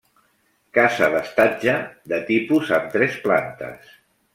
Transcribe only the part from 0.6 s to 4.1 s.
Casa d'estatge de tipus amb tres plantes.